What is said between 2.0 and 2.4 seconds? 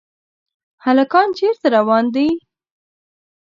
دي؟